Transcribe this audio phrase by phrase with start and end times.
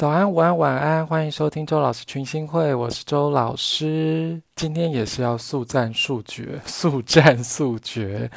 [0.00, 4.40] 早安，午安，晚安，欢迎收听周老师群星会，我是周老师。
[4.56, 8.30] 今天也是要速战速决， 速战速决。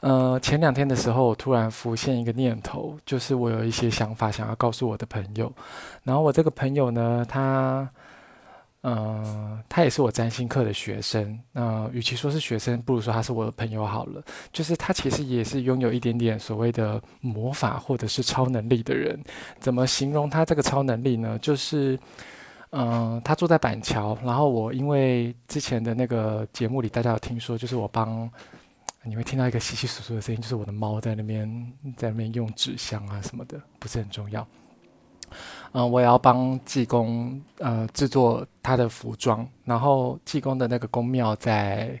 [0.00, 5.50] 呃，前两天的时候，我突然浮现一个念头，就是我有一些想法想要告诉我的朋友。
[6.02, 7.88] 然后我这个朋友呢，他。
[8.82, 11.38] 嗯、他也是我占星课的学生。
[11.52, 14.22] 那、与其说是学生，不如说他是我的朋友好了。
[14.52, 19.20] 就是他其实也是拥有一点点所谓的魔法或者是超能力的人。
[19.58, 21.36] 怎么形容他这个超能力呢？
[21.40, 21.98] 就是，
[22.70, 28.30] 嗯、他住在板桥，然后我因为之前的那个节目里，大家有听说，就是我帮
[29.02, 34.46] 你会听到一个稀稀疏疏的声音，就是我的猫在那边在那边用纸箱啊什么的，不是很重要。
[35.72, 41.98] 嗯、我也要帮济公呃制作他的服装，然后济公的那个宫庙在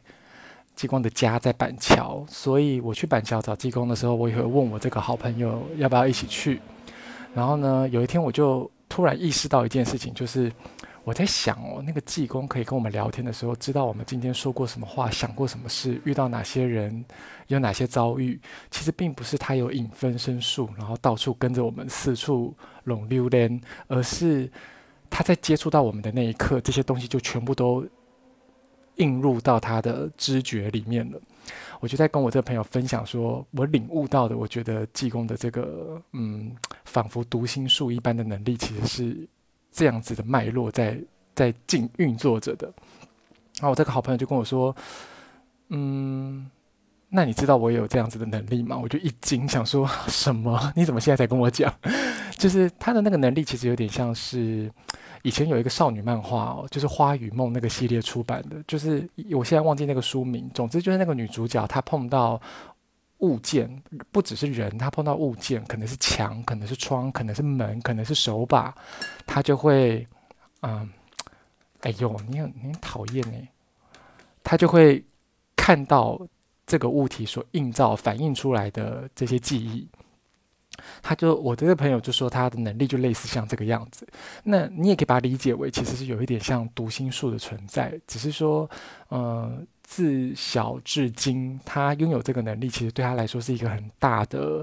[0.74, 6.60] 济公的家在板桥，所以我去板桥找济公的时候，我也会问我这个好朋友要不要一起去。
[7.34, 10.52] 然后呢，有一天我就突然意识到一件事情，就是。
[11.08, 17.02] 我在想哦，那个济公可以跟我们聊天的时候，知道我们今天说过什么话，想过什么事，遇到哪些人，
[17.46, 18.38] 有哪些遭遇。
[18.70, 24.52] 其实并不是他有影分身术，然后到处跟着我们四处拢溜连，而是
[25.08, 27.86] 他在接触到我们的那一刻，这些东西就全部都
[28.96, 31.18] 映入到他的知觉里面了。
[31.80, 39.28] 我就在跟我这个朋友分享说，我领悟到的，我觉得济公的这个嗯，仿佛读心术一般的能力，其实是。
[39.78, 40.98] 这样子的脉络在
[41.36, 42.66] 在进运作着的，
[43.60, 44.74] 然后我这个好朋友就跟我说
[45.70, 46.50] ：“嗯，
[47.08, 50.60] 那你知道我有这样子的能力吗？”我就一惊，想说 什么？
[50.74, 51.72] 你怎么现在才跟我讲？
[52.36, 54.68] 就是他的那个能力，其实有点像是
[55.22, 60.50] 以前有一个少女漫画哦，就是《花与梦》那个系列出版的，就是我现在忘记那个书名。
[60.52, 62.40] 总之就是那个女主角她碰到。
[63.18, 63.68] 物件
[64.12, 68.72] 不只是人，他碰到物件，可能是墙，可能是窗，可能是门，可能是手把，
[69.26, 70.06] 他就会，
[70.62, 70.88] 嗯，
[71.80, 73.36] 哎呦，你很你很讨厌呢，
[74.44, 75.04] 他就会
[75.56, 76.20] 看到
[76.64, 79.88] 这个物体所映照、反映出来的这些记忆。
[81.02, 84.06] 他就我这个朋友就说他的能力就类似像这个样子。
[84.44, 88.70] 那你也可以把它理解为，其实是有一点像读心术的存在，只是说，
[89.10, 89.66] 嗯。
[89.90, 94.62] 自小至今，他拥有这个能力，其实对他来说是一个很大的，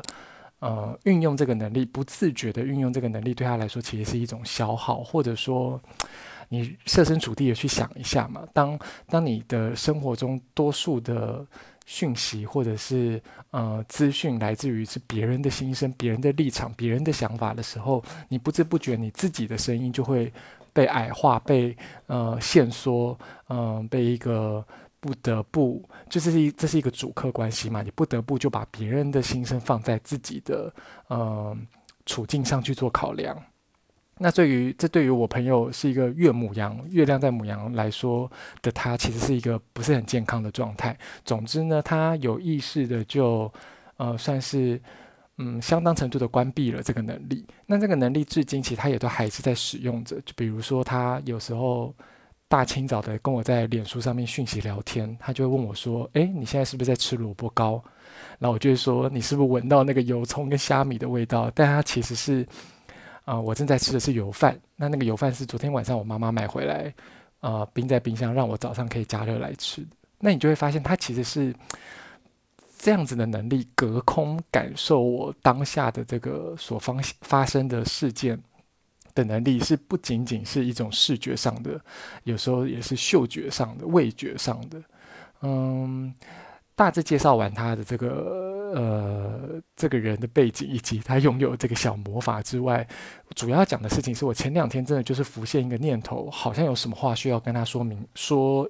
[0.59, 5.81] 呃，运用这个能力，不自觉的运用这个能力，对他来说其实是一种消耗，或者说，
[6.47, 8.77] 你设身处地的去想一下嘛，当
[9.07, 11.43] 当你的生活中多数的
[11.87, 13.19] 讯息或者是
[13.49, 20.31] 呃资讯来自于是别人的心声、别人的立场、别人的想法的时候，你不知不觉你自己的声音就会
[20.71, 21.75] 被矮化、被
[22.05, 23.17] 呃限缩、
[23.49, 24.63] 嗯、被一个。
[25.05, 30.73] 不得不，就是一这是一个主客关系嘛，你不得不就把别人的心声放在自己的
[31.09, 31.55] 呃
[32.07, 33.39] 处境上去做考量。
[34.17, 38.27] 那对于这对于我朋友是一个月母羊，月亮在母羊来说
[38.63, 40.97] 的他，其实是一个不是很健康的状态。
[41.23, 43.53] 总之呢，他有意识的就
[43.97, 44.81] 呃算是
[45.37, 47.45] 嗯相当程度的关闭了这个能力。
[47.67, 50.19] 那这个能力至今其实他也都还是在使用着。
[50.21, 51.93] 就比如说他有时候。
[52.47, 57.83] 大清早的跟我在脸书上面讯息聊天，他就会问我说：“诶，你现在是不是在吃萝卜糕？”
[58.37, 62.47] 然后我就会说：“你是不是闻到那个油葱跟虾米的味道？”但他其实是，
[63.23, 64.59] 啊、我正在吃的是油饭。
[64.75, 66.93] 那那个油饭是昨天晚上我妈妈买回来，
[67.39, 69.85] 呃，冰在冰箱，让我早上可以加热来吃。
[70.19, 71.53] 那你就会发现，他其实是
[72.77, 78.39] 这样子的能力，隔空感受我当下的这个所发发生的事件。
[79.15, 81.81] 的能力是不仅仅是一种视觉上的，
[82.25, 84.79] 有时候也是嗅觉上的、味觉上的。
[85.41, 86.13] 嗯，
[86.75, 92.85] 大致介绍完他的这个呃这个人的背景以及他拥有这个小魔法之外，
[93.35, 98.69] 主要讲的事情是我前两天真的就是浮现一个念头，好像有什么话需要跟他说明，说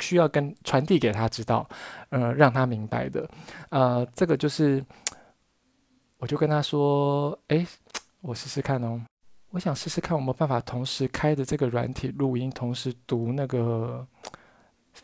[0.00, 1.68] 需要跟传递给他知道，
[2.10, 3.28] 呃，让他明白的。
[3.70, 4.84] 呃，这个就是，
[6.18, 7.66] 我就跟他说，哎，
[8.20, 9.00] 我试试看哦。
[9.56, 14.06] 我想试试看，有没有办法同时开着这个软体录音，同时读那个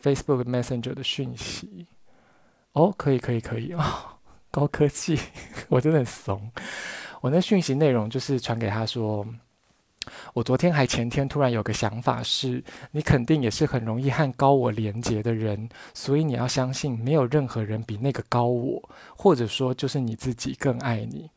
[0.03, 1.87] Facebook Messenger 的讯息。
[2.73, 3.83] 哦，可以，可以，可以哦，
[4.51, 5.19] 高科技，
[5.69, 6.51] 我真的很怂。
[7.21, 9.25] 我那讯息内容就是传给他说，
[10.35, 18.79] 我昨天还前天突然有个想法是，你肯定也是很容易和高我连接的人，所以你要相信，没有任何人比那个高我，
[19.17, 21.27] 或者说就是你自己更爱你。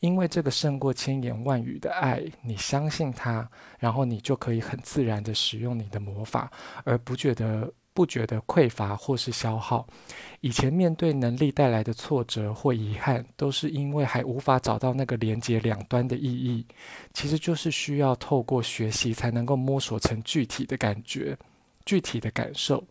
[0.00, 3.48] 因为这个胜过千言万语的爱，你相信它，
[3.78, 6.50] 然后你就可以很自然地使用你的魔法，
[6.84, 9.84] 而不觉得不觉得匮乏或是消耗。
[10.40, 16.64] 以前面对能力带来的挫折或遗憾，都是因为还无法找到那个连接两端的意义。
[17.12, 21.36] 其实就是需要透过学习，才能够摸索成具体的感觉、
[21.84, 22.84] 具体的感受。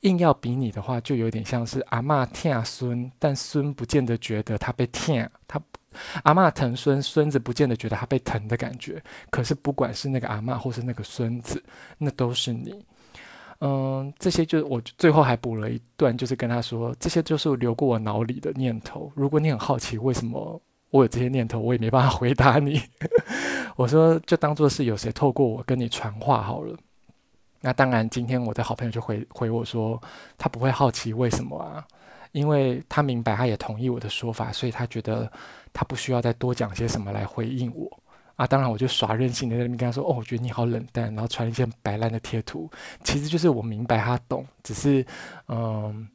[0.00, 5.60] 硬要比拟的话，就有点像是阿嬷疼孙，但孙不见得觉得他被疼，他
[6.22, 9.02] 阿嬷疼孙，孙子不见得觉得他被疼的感觉。
[9.30, 11.62] 可是不管是那个阿嬷或是那个孙子，
[11.98, 12.84] 那都是你。
[13.60, 19.10] 嗯，这些就我最后还补了一段，就是跟他说，这些就是流过我脑里的念头。
[19.14, 20.60] 如果你很好奇为什么
[20.90, 22.80] 我有这些念头，我也没办法回答你。
[23.76, 26.76] 我说，就当做是有谁透过我跟你传话好了。
[27.62, 30.00] 那当然，今天我的好朋友就回回我说，
[30.36, 31.82] 他不会好奇为什么啊，
[32.36, 35.30] 因为他明白，他也同意我的说法，所以他觉得
[35.72, 37.90] 他不需要再多讲些什么来回应我。
[38.34, 42.70] 啊，当然，我就耍任性的在那边跟他说：“哦，我觉得你好冷淡。”然后传一些白烂的贴图，
[43.02, 45.06] 其实就是我明白他懂，只是，
[45.48, 46.06] 嗯，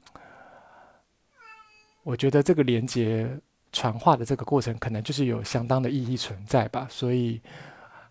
[2.03, 3.27] 我觉得这个连接
[3.71, 6.85] 传话的这个过程，可能就是有相当的意义存在吧。
[6.91, 7.41] 所以，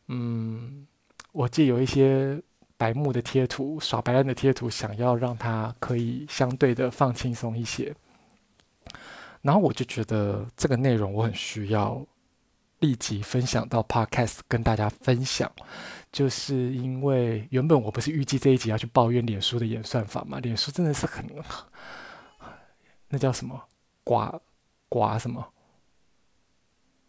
[0.09, 0.85] 嗯，
[1.31, 2.43] 我借有一些
[2.81, 7.95] 白目的贴图，耍白烂的贴图，想要让他可以相对的放轻松一些。
[9.43, 12.03] 然后我就觉得这个内容我很需要。
[12.81, 15.53] 立即分享到 Podcast 跟大家分享，
[16.11, 20.41] 就是因为原本我不是预计这一集要去抱怨脸书的演算法嘛？
[20.41, 21.23] 脸书真的是很，
[23.11, 23.63] 那叫什么？
[24.03, 24.41] 寡
[24.89, 25.47] 寡什么？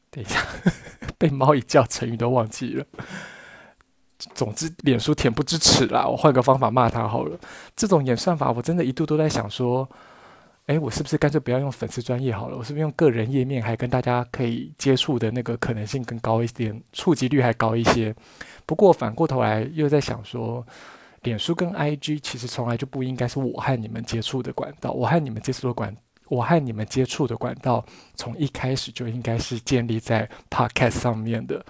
[0.10, 0.46] 等一下，
[1.18, 2.86] 被猫一叫，成语都忘记了。
[4.34, 6.08] 总之，脸书恬不知耻啦！
[6.08, 7.38] 我换个方法骂他好了。
[7.76, 9.88] 这种演算法，我真的一度都在想说。
[10.68, 12.56] 诶，我是不是干脆不要用粉丝专业好了？
[12.56, 18.16] 我是不是用个人页面，还跟大家可以接触的那个可能性更高一点，触及率还高一些？
[18.66, 20.66] 不过反过头来又在想说，
[21.24, 24.92] 脸书跟 IG 其实从来就不应该是我和你们接触的管道。
[24.92, 25.94] 我和你们接触的管，
[26.30, 27.84] 我和你们接触的管道，
[28.16, 31.66] 从一开始就应该是建立在 Podcast 上面的。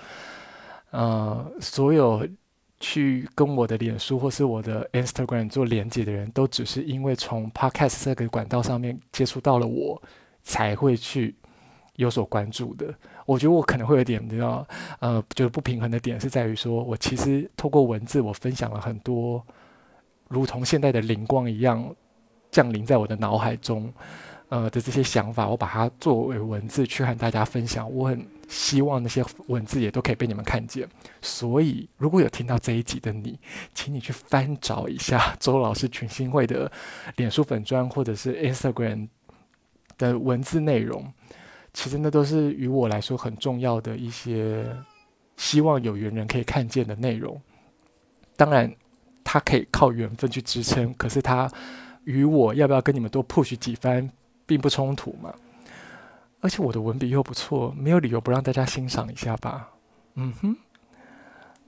[0.92, 2.28] 呃，所有。
[2.82, 10.02] 去跟我的脸书或是我的 Instagram 做连接的人都只是因为从 Podcast 这个管道上面接触到了我，
[10.44, 11.36] 才会去
[11.96, 12.94] 有所关注的。
[13.28, 14.68] 我觉得我可能会有点，你知道，
[15.00, 19.42] 呃，就是不平衡的点是在于说，我其实透过文字，我分享了很多，
[20.28, 21.96] 如同现在的灵光一样
[22.50, 23.94] 降临在我的脑海中，
[24.52, 27.92] 呃的这些想法，我把它作为文字去和大家分享。
[27.92, 28.24] 我很。
[28.52, 30.86] 希望那些文字也都可以被你们看见，
[31.22, 33.40] 所以如果有听到这一集的你，
[33.74, 36.70] 请你去翻找一下周老师群星会的
[37.16, 39.08] 脸书粉砖或者是 Instagram
[39.98, 41.14] 的文字内容，
[41.72, 44.66] 其实那都是于我来说很重要的一些
[45.38, 47.42] 希望有缘人可以看见的内容。
[48.36, 48.70] 当然，
[49.24, 51.50] 它可以靠缘分去支撑，可是它
[52.04, 54.12] 与我要不要跟你们多 push 几番，
[54.52, 55.34] 并不冲突嘛。
[56.42, 59.70] 而且我的文笔又不错，没有理由不让大家欣赏一下吧？
[60.16, 60.56] 嗯哼，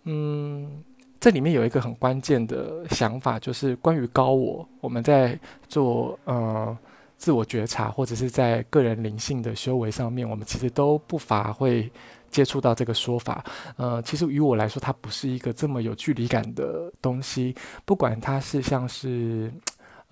[0.04, 0.84] 嗯，
[1.18, 4.68] 这里面有一个很关键的想法，就是关于高我。
[4.82, 5.40] 我们在
[5.70, 6.78] 做呃
[7.18, 11.90] 自我觉察，或者是在个人灵性的修为上面，我们其实都不乏会
[12.30, 13.46] 接触到这个说法。
[13.78, 19.50] 呃，其实于我来说，它不是一个这么有距离感的东西，不管它是像是。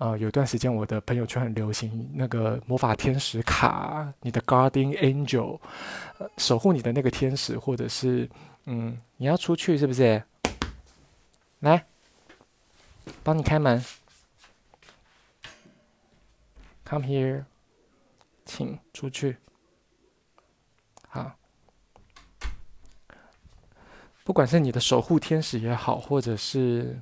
[0.02, 5.60] 呃，有段时间我的朋友圈很流行那个魔法天使卡，你的 Guardian Angel，
[6.38, 8.28] 守护你的那个天使，或者是
[8.64, 10.20] 嗯，你要出去是不是？
[11.60, 11.86] 来，
[13.22, 13.80] 帮你开门
[16.84, 17.44] ，Come here，
[18.44, 19.36] 请出去。
[21.06, 21.32] 好，
[24.24, 27.00] 不管是你的守护天使也好，或者是。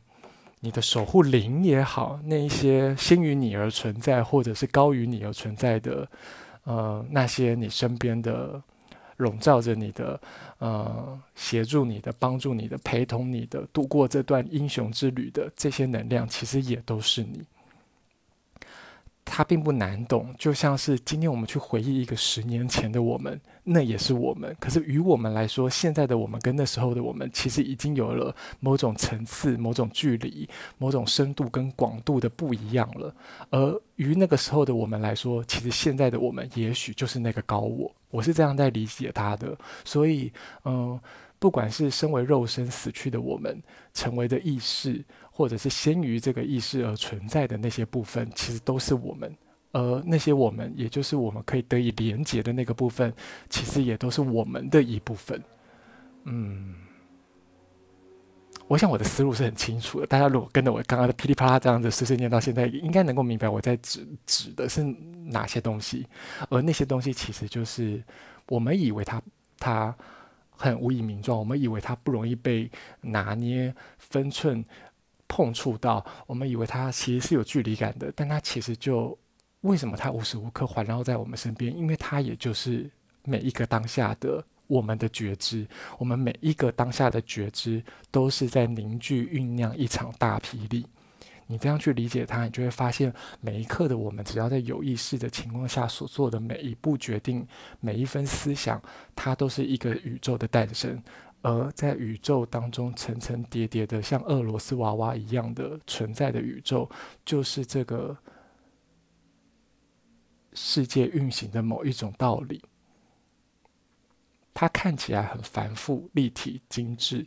[0.60, 6.06] 你的守护灵也好，那一些先于你而存在，或者是高于你而存在的，
[6.64, 8.62] 呃，那些你身边的
[9.16, 10.20] 笼罩着你的，
[10.58, 17.42] 呃，协助你的、帮助你的、陪同你的、度过这段英雄之旅的这些能量，其实也都是你。
[19.32, 24.54] 它并不难懂，就像是今天我们去回忆一个十年前的我们，那也是我们。
[24.58, 33.14] 可是于我们来说，现在的我们跟那时候的我们，其实已经有了某种层次、某种距离、某种深度跟广度的不一样了。
[33.50, 37.90] 而于那个时候的我们来说，其实现在的我们，也许就是那个高我。
[38.10, 39.56] 我是这样在理解他的。
[39.84, 40.32] 所以，
[40.64, 40.98] 嗯、
[41.40, 43.60] 不管是身为肉身死去的我们，
[43.92, 45.04] 成为的意识。
[45.32, 49.30] 或者是先于这个意识而存在的那些部分，其实都是我们；
[49.72, 53.10] 而那些我们，也就是我们可以得以连结的那个部分，
[53.48, 55.42] 其实也都是我们的一部分。
[56.24, 56.74] 嗯，
[58.66, 60.06] 我想我的思路是很清楚的。
[60.06, 64.82] 大家如果跟着我刚刚的噼里啪啦这样子碎碎念到现在，应该能够明白我在指指的是
[65.24, 66.06] 哪些东西。
[66.50, 68.02] 而那些东西其实就是
[68.46, 69.22] 我们以为它
[69.58, 69.96] 它
[70.60, 74.62] 很无以名状，我们以为它不容易被拿捏分寸
[75.26, 79.18] 碰触到，我们以为它其实是有距离感的，但它其实就
[79.62, 81.74] 为什么它无时无刻环绕在我们身边？
[81.74, 82.90] 因为它也就是
[83.24, 84.44] 每一个当下的。
[84.66, 85.66] 我们的觉知，
[85.98, 90.86] 我们每一个当下的觉知，都是在凝聚酝酿一场大霹雳。
[91.50, 97.44] 你这样去理解它，你就会发现，每一刻的我们，只要在有意识的情况下所做的每一步决定，
[97.80, 98.80] 每一分思想，
[99.16, 101.02] 它都是一个宇宙的诞生。
[101.42, 106.88] 而在宇宙当中层层叠叠的，像俄罗斯娃娃一样的存在的宇宙，
[107.24, 108.16] 就是这个
[110.52, 112.62] 世界运行的某一种道理。
[114.54, 117.26] 它看起来很繁复、立体、精致、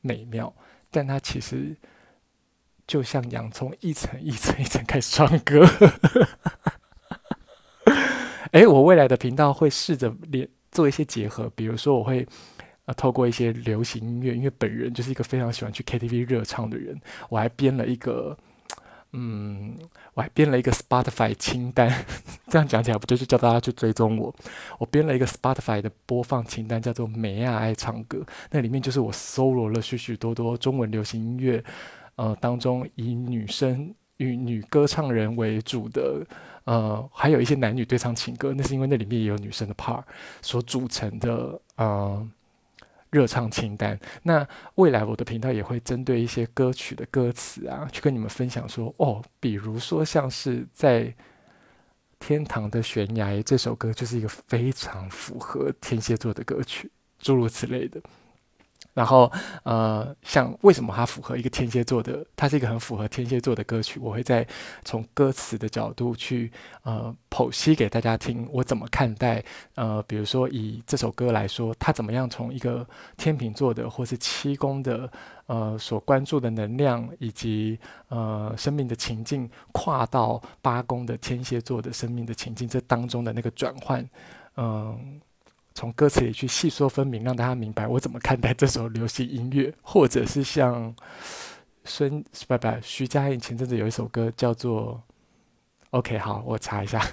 [0.00, 0.52] 美妙，
[0.90, 1.74] 但它其实
[2.86, 5.66] 就像洋葱，一层一层一层开始唱歌。
[8.52, 12.26] 哎，我未来的频道会试着连做一些结合，比如说我会
[12.86, 18.36] 呃透过一些流行音乐，因为本人就是一个非常喜欢去 KTV 热唱的人，我还编了一个。
[19.16, 19.78] 嗯，
[20.14, 22.04] 我还编了一个 Spotify 清单，
[22.50, 24.34] 这样讲起来不就是叫大家去追踪我？
[24.76, 31.62] 我编了一个 Spotify 的播放清单，叫做“美亚爱唱歌”，那里面就是我搜罗了许许多多中文流行音乐，
[32.16, 36.26] 呃，当中以女生与女歌唱人为主的，
[36.64, 40.02] 呃，还有一些男女对唱情歌，那是因为那里面也有女生的 part
[40.42, 42.28] 所组成的，呃。
[43.10, 43.96] 热唱清单。
[44.24, 44.44] 那
[44.74, 51.14] 未来我的频道也会针对一些歌曲的歌词啊，去跟你们分享说哦，比如说像是在
[52.18, 56.90] 天堂的悬崖这首歌，就是一个非常符合天蝎座的歌曲，
[57.20, 58.00] 诸如此类的。
[58.94, 59.30] 然后，
[59.64, 62.24] 呃，像为什么它符合一个天蝎座的？
[62.36, 63.98] 它是一个很符合天蝎座的歌曲。
[63.98, 64.46] 我会再
[64.84, 66.50] 从歌词的角度去
[66.84, 72.86] 呃剖析给大家听，我怎么看待呃，比如说以这首歌来说，它怎么样从一个
[73.16, 75.10] 天秤座的或是七宫的
[75.46, 77.76] 呃所关注的能量以及
[78.08, 84.08] 呃生命的情境，跨到八宫的天蝎座的生命的情境，这当中的那个转换，
[84.56, 85.20] 嗯、
[85.74, 90.94] 从歌词里去细说分明，让大家明白我怎么看待这首流行音乐，或者是像
[91.84, 95.02] 孙不不徐佳莹前阵子有一首歌叫做
[95.90, 97.04] “OK”，好，我查一下，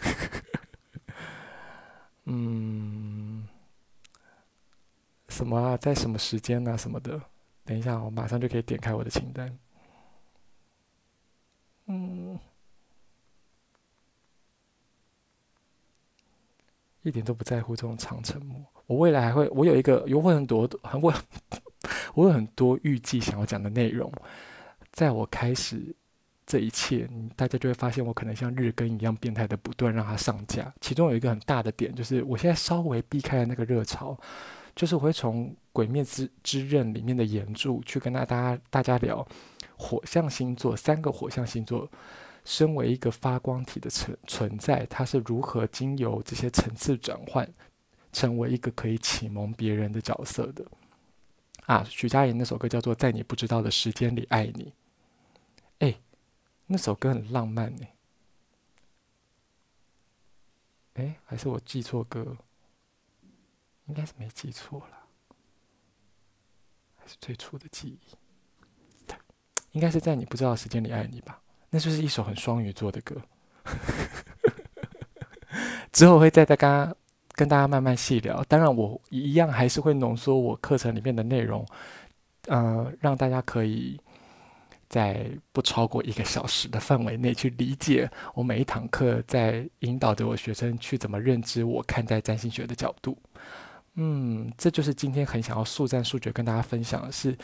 [2.25, 3.48] 嗯，
[5.27, 7.20] 什么啊，在什么时间啊，什么的，
[7.65, 9.58] 等一下，我马上就可以点开我的清单，
[11.88, 12.39] 嗯。
[17.03, 18.60] 一点都不在乎这种长沉默。
[18.88, 21.13] 我未来还会，我有一个，有很多很我，
[22.13, 24.12] 我有很多预计想要讲的内容。
[24.91, 25.96] 在我开始
[26.46, 30.74] 这一切，大家就会发现我可能像日更一样变态的不断让它上架。
[30.81, 34.17] 其中有一个很大的点，就是我现在稍微避开了那个热潮，
[34.75, 39.25] 就是我会从《鬼灭之之刃》里面的原著去跟大家大家聊
[39.77, 41.89] 火象星座，三个火象星座。
[42.43, 47.48] 身为一个发光体的存存在，它是如何经由这些层次转换，
[48.12, 50.65] 成为一个可以启蒙别人的角色的？
[51.67, 54.74] 啊，徐佳莹那首歌叫做《在你不知道的时间里爱你》。
[55.88, 56.00] 哎，
[56.65, 57.88] 那首歌很浪漫呢。
[60.95, 62.36] 哎，还是我记错歌？
[63.86, 65.07] 应该是没记错了，
[66.98, 68.00] 还是最初的记忆？
[69.71, 71.41] 应该是在你不知道的时间里爱你吧。
[71.72, 73.16] 那就是一首很双鱼座的歌，
[75.92, 76.94] 之后会再大家
[77.32, 78.44] 跟大家慢慢细聊。
[78.44, 81.66] 当然，我一样还是会浓缩我课程里面的内容，
[82.48, 83.98] 呃，让大家可以
[84.90, 93.18] 在不超过一个小时的范围内去理解我每一堂课，在引导着我学生去怎么认知我看待占星学的角度。
[93.96, 97.38] 嗯，这就是今天很想要速战速决跟大家分享的是，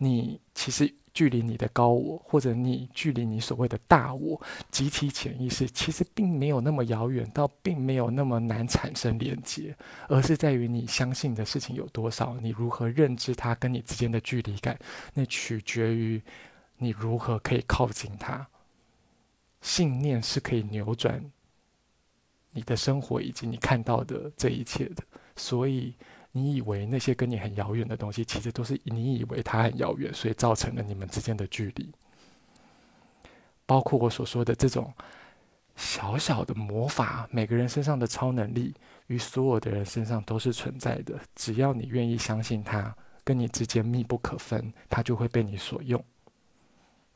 [0.00, 0.92] 你其实。
[1.12, 4.40] 距离你的高我，或者你距离你所谓的大我，
[4.70, 9.76] 集体潜意识，其实并没有那么遥远，到并没有那么难产生连接，
[10.08, 14.78] 而是在于你相信的事情有多少，你如何认知它跟你之间的距离感，
[15.12, 16.22] 那取决于
[16.78, 18.46] 你如何可以靠近它。
[19.60, 21.20] 信念是可以扭转
[22.52, 25.02] 你的生活以及你看到的这一切的，
[25.34, 25.92] 所以。
[26.32, 31.92] 你以为那些跟你很遥远的东西，其实都是你以为它很遥远，所以造成了你们之间的距离。
[33.66, 34.92] 包括我所说的这种
[35.76, 38.74] 小小的魔法，每个人身上的超能力，
[39.06, 41.18] 与所有的人身上都是存在的。
[41.34, 42.94] 只要你愿意相信它，
[43.24, 46.04] 跟你之间密不可分，它就会被你所用。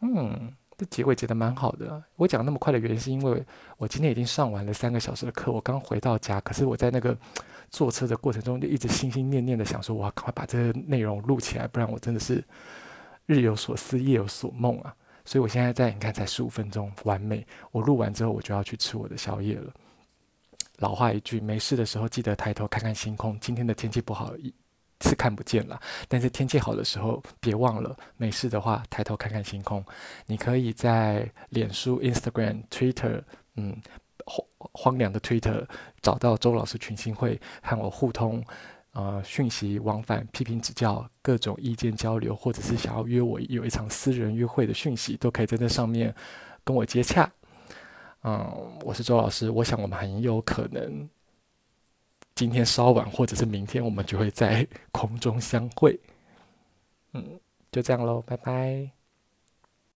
[0.00, 2.02] 嗯，这结尾结得蛮好的。
[2.16, 3.44] 我讲那么快的原因是因为
[3.76, 7.16] 我今天已经上完了三个小时的课，我刚回到家，可是我在那个
[7.70, 12.44] 坐车的过程中就一直心心念念的想说，我要赶快把这个内容录起来，不然我真的是
[13.26, 14.94] 日有所思，夜有所梦啊。
[15.24, 17.46] 所以我现在在，你看才十五分钟，完美。
[17.72, 19.72] 我录完之后，我就要去吃我的宵夜了。
[20.78, 23.38] 老话一句，没事的时候记得抬头看看星空。
[23.40, 24.34] 今天的天气不好，
[25.04, 25.80] 是看不见了。
[26.08, 29.84] 但是天气好的时候，别忘了，没事的话抬头看看星空。
[30.26, 33.22] 你可以在脸书、Instagram、Twitter，
[33.56, 33.76] 嗯，
[34.24, 35.64] 荒荒凉的 Twitter
[36.00, 38.42] 找到周老师群星会，和我互通。
[38.96, 46.14] 呃，讯息往返、批评指教、各种意见交流，或者是想要约我有一场私人约会的讯息，都可以在这上面
[46.62, 47.28] 跟我接洽。
[48.22, 51.10] 嗯，我是周老师，我想我们很有可能
[52.34, 55.98] 今天稍晚，或者是明天，我们就会在空中相会。
[57.12, 57.38] 嗯，
[57.70, 58.93] 就这样喽，拜拜。